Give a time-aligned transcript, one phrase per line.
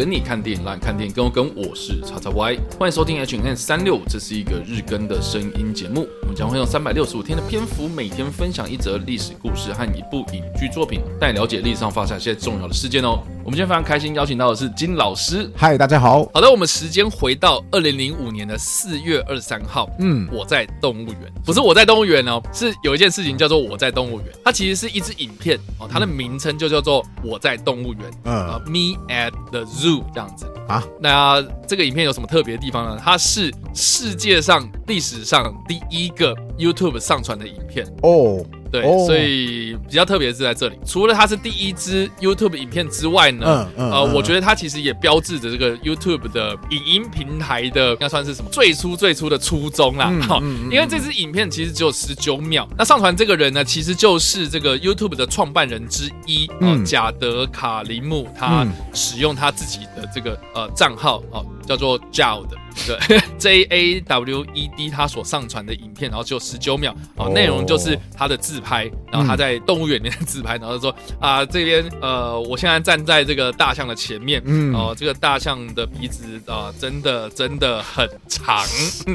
[0.00, 1.54] 等你看电影，让你看电影跟我跟。
[1.54, 6.08] 我是叉叉 Y，欢迎收听 H N 三六，这是一个日更的声音节目。
[6.22, 13.18] 我们将会用三百六十五天的篇幅，每天分享一则历史故事和一部影剧作品，带你了解历史上发生一些重要的事件哦。
[13.50, 15.50] 我们今天非常开心邀请到的是金老师。
[15.56, 16.24] 嗨，大家好。
[16.32, 19.90] 好的，我们时间回到二零零五年的四月二十三号。
[19.98, 24.28] 嗯，我在动物园，不是我在动物园哦，是有一件事情叫做我在动物园。
[24.44, 28.02] 它其实是一支影片哦，它的名称就叫做我在动物园。
[28.22, 30.84] 嗯，Me at the Zoo 这样子啊。
[31.00, 33.02] 那这个影片有什么特别的地方呢？
[33.04, 38.44] 它是世界上历史上第一个 YouTube 上传的影片哦。
[38.70, 50.12] 对，哦、所以比较特别是在这里，除了它是第一支 YouTube 影片之外呢，嗯嗯、呃，我觉得它其实也标志着这个 YouTube 的影音平台的应该算是什么最初最初的初衷啦。
[50.22, 61.44] 好、嗯，嗯、因为这支影片其实只有十九秒，那上传这个人呢，其实就是这个 YouTube 的创办人之一，呃、贾德卡林木，他使用他自己的这个呃账号哦。
[61.66, 62.48] 叫做 Jawed
[62.86, 78.64] 对， J A W E D，他所上传的影片，然后只有十九秒，哦，内容就是他的自拍，然后他在动物园里面自拍，然后说啊，这边呃，我现在站在这个大象的前面，嗯，哦，这个大象的鼻子啊，真的真的很长，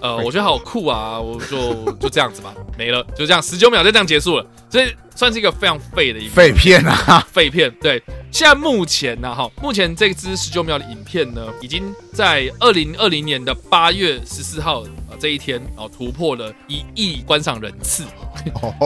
[0.00, 8.02] 呃， 我觉得好酷啊，我就 就这样子吧，没了，就这样，十九秒就这样结束了，所以算是一个非常废的一个废片啊，废片，对。
[8.30, 18.04] 现在目前呢，哈，目前这支十九秒的影片呢，已经在二零二零年的八月十四号啊这一天，然后突破了一亿观赏人次，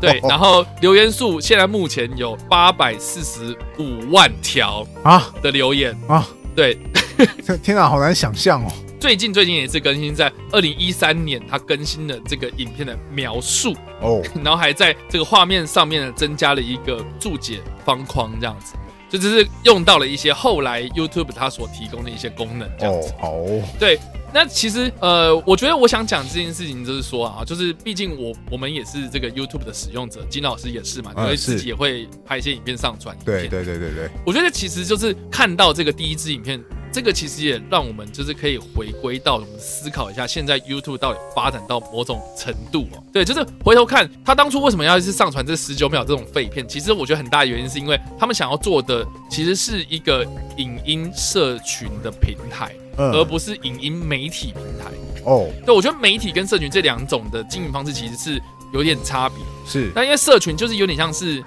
[0.00, 5.30] 对，然后留言数现在目前有八百四十五万条啊？
[5.42, 5.94] 的留言。
[6.08, 6.78] 啊，对，
[7.62, 8.72] 天哪，好难想象哦。
[8.98, 18.74] 最近最近也是更新在二零一三年，他更新了这个影片的描述哦，然后还在这个画面上面呢增加了一个注解方框这样子。
[19.14, 23.14] 就只是用到了一些后来 YouTube 它所提供的一些功能这样子。
[23.22, 23.96] 哦，对，
[24.32, 33.16] 那其实呃，我觉得我想讲这件事情，就是说啊，就是毕竟我我们也是这个 YouTube 的使用者，金老师也是嘛，因为自己也会拍一些影片上传。
[33.24, 36.60] 对对对对对，我觉得其实就是看到这个第一支影片。
[36.94, 43.02] 这个其实也让我们就是可以回归到我们思考一下，现在 YouTube 到底发展到某种程度哦。
[43.12, 50.24] 对，就是回头看他当初为什么要是上传这十九秒这种废片，其实我觉得很大的原因是因为他们想要做的其实是一个
[50.56, 54.92] 影音社群的平台，而不是影音媒体平台。
[55.24, 58.40] 哦，对，我觉得媒体跟社群这两种的经营方式其实是
[58.72, 59.38] 有点差别。
[59.66, 61.42] 是，但因为社群就是有点像是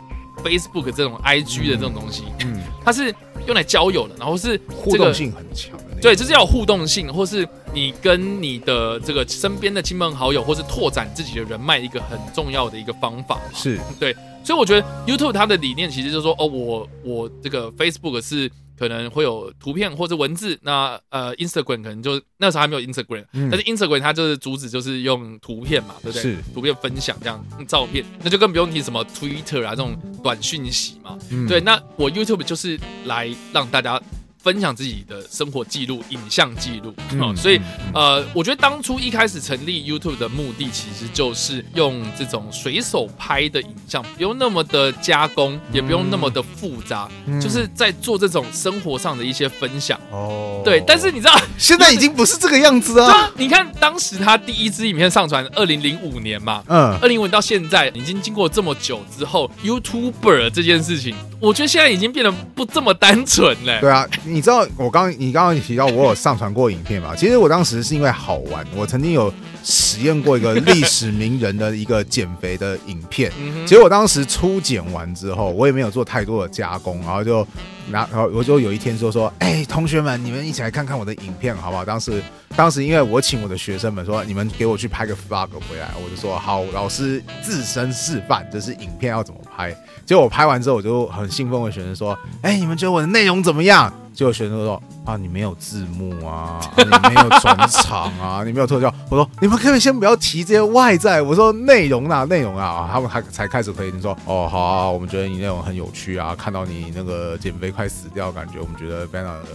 [0.48, 3.14] Facebook 这种 IG 的这种东西，嗯，它是。
[3.46, 14.14] 用来交友的，然后是、这个、互动性很强的，对，就是要有互动性，或是你跟你的这个身边的亲朋好友，或是拓展自己的人脉一个很重要的一个方法，是对，
[14.44, 18.52] 所以我觉得 YouTube 它的理念其实就是说，哦，我我这个 Facebook 是。
[18.78, 26.22] 可能会有图片或者文字，那呃，Instagram 可能就那时候还没有 Instagram，嗯，但是 Instagram 它就是主旨就是用图片嘛，对不对？
[26.22, 31.60] 是图片分享这样照片，那就更不用提什么 Twitter 啊这种短讯息嘛，嗯，对。
[31.62, 34.02] 那我 YouTube 就是来让大家。
[34.48, 37.60] 分享自己的生活记录、影像记录，嗯，所以
[37.94, 47.10] 呃，我觉得当初一开始成立 YouTube 的目的，其实就是用这种随手拍的影像，不用那么的加工，也不用那么的复杂，
[47.42, 50.00] 就是在做这种生活上的一些分享。
[50.12, 53.30] 哦，对，但是你知道， 现在已经不是这个样子啊！
[53.36, 63.80] 你看当时他第一支影片上传，二零零五年嘛，嗯，二零零五年到现在已经经过这么久之后，YouTuber 这件事情，我觉得现在已经变得不这么单纯了。
[63.80, 64.08] 对啊。
[64.24, 67.16] 你知道我刚你刚刚提到我有上传过影片嘛？
[67.16, 69.34] 其实我当时是因为好玩，我曾经有
[69.64, 73.32] 实验过一个历史名人的一个减肥的影片。
[73.66, 77.48] 结果我当时初剪完之后，我也没有做太多的加工，然后就
[77.92, 81.86] 然后我就有一天说说，哎，同学们，你们一起来看看我的影片好不好？
[81.86, 82.22] 当时
[82.58, 89.72] 当时因为我请我的学生们说，你们给我去拍个 vlog 回来，我就说好，老师自身示范，这是影片要怎么拍。
[90.08, 93.94] 结果我拍完之后，我就很兴奋问学生说，哎，你们觉得我的内容怎么样？
[94.18, 94.82] 结果学生说。
[95.06, 98.94] 啊，你没有字幕啊， 啊你没有转场啊，你没有特效。
[99.10, 109.50] 我说你们可以先不要提这些外在，我说内容啊，内容啊，他们还才开始推你说哦，好啊，我们觉得你内容很有趣啊，看到你那个减肥快死掉，感觉我们觉得非常的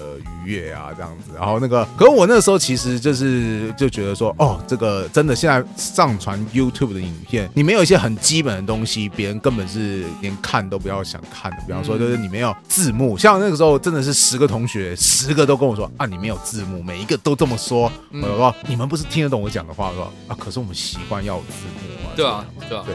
[0.46, 1.32] 愉悦啊，这样子。
[1.38, 11.58] 然后那个，可是我那个时候其实就是就觉得说，哦，这个真的现在上传 YouTube 的影片，你没有一些很基本的东西，别人根本是连看都不要想看的。
[11.66, 15.46] 比方说，就是你没有字幕，像那个时候真的是十个同学，十个。
[15.46, 17.90] 都跟我说啊，你没有字幕，每一个都这么说。
[18.10, 20.08] 嗯、我说你们不是听得懂我讲的话，是吧？
[20.28, 22.12] 啊，可是我们习惯要有字幕啊。
[22.14, 22.94] 对啊，对啊，对。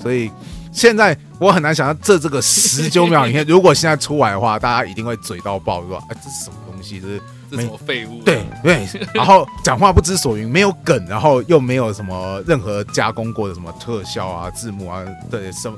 [0.00, 0.30] 所以
[0.72, 5.98] 现在我很难想象这这个十九秒影片， 如果现在出来的话，大家一定会嘴到爆，是吧？
[6.10, 7.20] 哎，这是什么东东西，这是
[7.50, 8.22] 这什么废物？
[8.22, 15.76] 对对， 然后讲话不知所云，没有梗，然后又没有什么任何加工过的什么特效啊、字幕啊，对什么，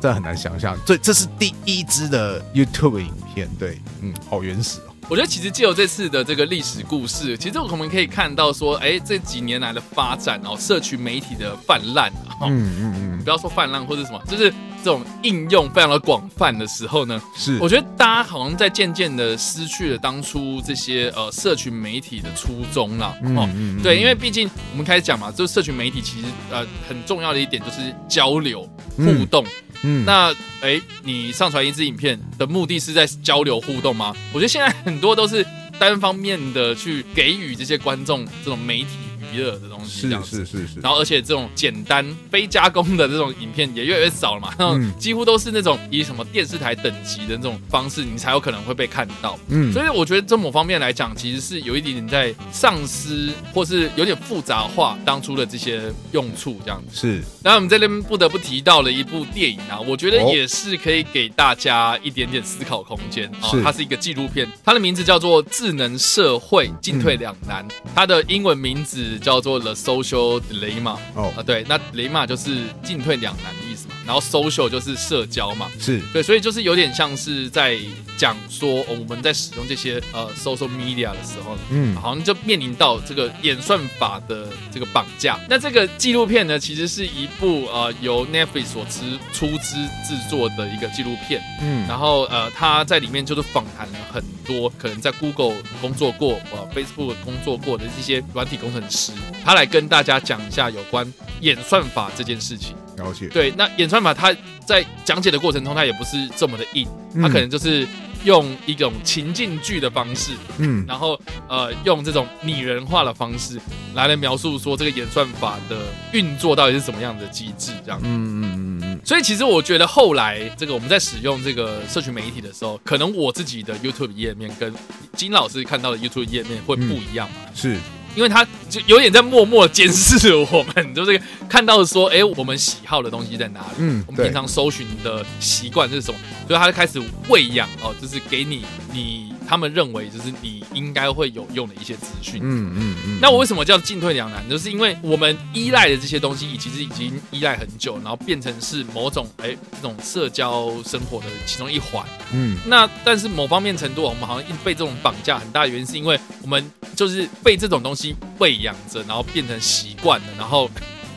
[0.00, 0.76] 这很难想象。
[0.86, 4.94] 所以这是第一支的 YouTube 影片，对，嗯，好原始哦。
[5.08, 12.10] 我觉得其实借由这次的这个历史故事，其实我们可以看到说，哎，这几年来的发展哦，社群媒体的泛滥，
[12.46, 14.50] 嗯嗯嗯，不要说泛滥或者什么，就是
[14.82, 23.48] 这种应用非常的广泛的时候呢，是，我觉得大家好像在渐渐的失去了当初这些呃社群媒体的初衷了，哦，
[23.82, 28.62] 对，因为毕竟我们开始讲嘛，就是社群媒体其实呃很重要的一点就是交流
[28.96, 29.44] 互动。
[29.44, 34.14] 嗯，那哎、你上传一支影片的目的是在交流互动吗？
[34.32, 35.44] 我觉得现在很多都是
[35.78, 38.86] 单方面的去给予这些观众这种媒体
[39.32, 40.80] 娱乐的东西，这样子是是是是。
[40.80, 49.38] 然后而且这种简单非加工的这种影片也越来越少了嘛，然后几乎都是那种以什么电视台等级的那种方式，你才有可能会被看到。
[49.48, 55.82] 嗯，所以我觉得这某方面来讲，其实是有一点点在丧失，或是有点复杂化当初的这些
[56.12, 57.22] 用处，这样子是。
[57.42, 63.50] 那我们在这边不得不提到了一部电影啊，我觉得也是可以给大家一点点思考空间啊。
[63.62, 69.18] 它是一个纪录片，它的名字叫做《智能社会进退两难》，它的英文名字。
[69.22, 77.78] 叫做 The Social Dilemma 哦啊，对，那 Dilemma 就是进退两难的意思嘛，然后 social 就是社交嘛，是对，所以就是有点像是在
[78.16, 85.38] 讲说，哦，我们在使用这些呃 social media 的时候，嗯，好像就面临到这个演算法的这个绑架。
[85.48, 89.76] 那这个纪录片呢，其实是一部呃由 Netflix 所支出资
[90.06, 99.12] 制作的一个纪录片，嗯，然后呃他在里面就是访谈了很多可能在 Google 工作过、呃 Facebook 工作过的这些软体工程师。
[99.44, 101.10] 他来跟大家讲一下有关
[101.40, 102.74] 演算法这件事情。
[103.02, 103.28] 了解。
[103.28, 104.34] 对，那演算法它
[104.66, 106.86] 在讲解的过程中，它也不是这么的硬，
[107.20, 107.86] 它可能就是
[108.24, 113.60] 用一种情境剧的方式，嗯，然后呃，用这种拟人化的方式
[113.94, 115.78] 来来描述说这个演算法的
[116.12, 118.00] 运作到底是怎么样的机制，这样。
[118.04, 119.00] 嗯嗯嗯嗯。
[119.04, 124.72] 所以其实我觉得后来这个我们在使用这个社群媒体的时候，可能我自己的 YouTube 页面跟
[125.16, 127.36] 金老师看到的 YouTube 页面会不一样嘛？
[127.54, 127.76] 是。
[128.14, 133.76] 因为他就有点在默默监视我们，就是看到说，哎，我们喜好的东西在哪里？
[133.78, 136.18] 嗯，我们平常搜寻的习惯是什么？
[136.46, 142.40] 所以他就开始喂养哦，就是给你你他们认为就是你应该会有用的一些资讯。
[142.42, 143.18] 嗯嗯嗯。
[143.20, 144.48] 那我为什么叫进退两难？
[144.48, 152.04] 就是因为我们依赖的这些东西，其实已经依赖很久，然后变成是某种哎这种社交生活的其中一环。
[152.32, 152.58] 嗯。
[152.66, 156.64] 那但是某方面程度，我们好像一被这种绑架，很大的原因是因为我们
[156.96, 158.16] 就是被这种东西。
[158.38, 160.68] 喂养着，然后变成习惯了，然后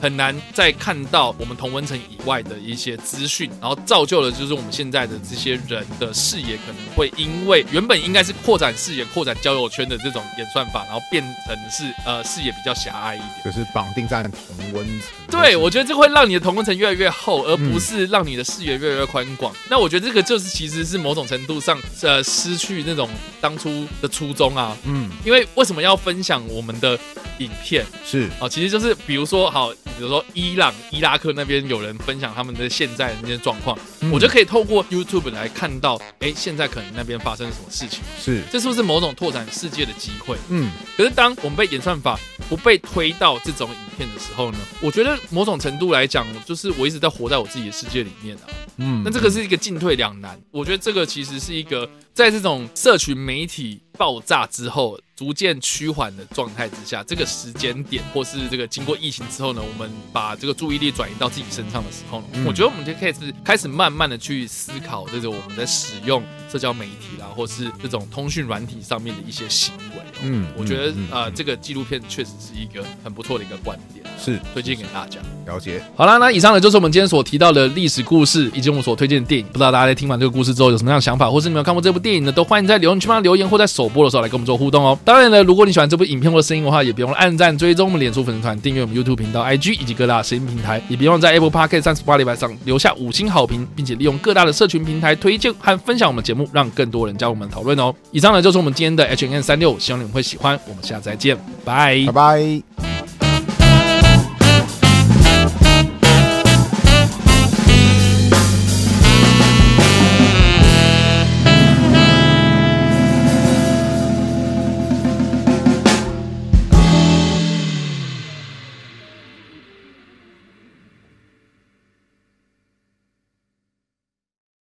[0.06, 15.10] 很难再看到我们同温层以外的一些资讯，然后造就了就是我们现在的这些人的视野可能会因为原本应该是扩展视野、扩展交友圈的这种演算法，然后变成是呃视野比较狭隘一点，就是绑定在同温层。
[15.32, 19.52] 对，我觉得这会让你的同温层越来越厚，而不是让你的视野越来越宽广。
[19.56, 23.10] 嗯、那我觉得这个就是其实是某种程度上呃失去那种
[23.42, 24.78] 当初的初衷啊。
[24.84, 26.96] 嗯，因为为什么要分享我们的
[27.40, 27.84] 影片？
[28.06, 29.74] 是哦，其实就是比如说好。
[29.98, 38.04] 比如说伊朗、伊拉克那边有人分享他们的现在的那些状况，嗯、我就可以透过 YouTube 来看到，哎，现在可能那边发生了什么事情？
[38.20, 40.38] 是，这是不是某种拓展世界的机会？
[40.50, 44.58] 嗯，可是当我们被演算法不被推到这种影片的时候呢？
[44.82, 48.44] 我觉得某种程度来讲，就是我一直在活在我自己的世界里面啊。
[48.78, 50.40] 嗯，那这个是一个进退两难。
[50.52, 55.00] 我觉得这个其实是一个在这种社群媒体爆炸之后。
[55.16, 66.22] 逐渐趋缓的状态之下，这个时间点，或是这个经过疫情之后呢，我们把这个注意力转移到自己身上的时候呢，嗯、我觉得我们就可以是开始慢慢的去思考这个我们在使用
[66.52, 70.04] 社交媒体啦，或是这种通讯软体上面的一些行为。
[70.22, 73.85] 嗯，我觉得呃，这个纪录片确实是一个很不错的一个观点，
[74.20, 75.82] 是推荐给大家了解。
[75.96, 79.46] 好啦，那以上呢就是我们今天所提到的历史故事，以及我们所推荐的电影。
[79.48, 82.32] 不知道大家在听完这个故事之后有什么样的想法，或是你们有看过这部电影呢？
[82.32, 84.98] 都欢迎在留言区帮留言，或在首播的时候来跟我们做互动哦。
[85.04, 97.94] 当然呢，如果你喜欢这部影片或声音的话，也别忘了按赞、追踪我们脸书粉丝团、订阅我们 YouTube 频道、IG 以及各大声音平台，也别忘在 Apple Podcast 三十八礼拜上留下五星好评，并且利用各大的社群平台推荐和分享我们节目，让更多人加入我们讨论哦。
[98.12, 100.60] 以上呢就是我们今天的 H&M 365，希望你们会喜欢。
[100.68, 102.75] 我们下次再见，拜拜拜。